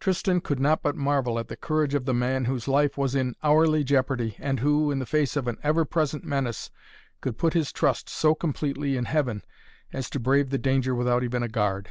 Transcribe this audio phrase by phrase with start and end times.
[0.00, 3.36] Tristan could not but marvel at the courage of the man whose life was in
[3.44, 6.68] hourly jeopardy and who, in the face of an ever present menace
[7.20, 9.44] could put his trust so completely in Heaven
[9.92, 11.90] as to brave the danger without even a guard.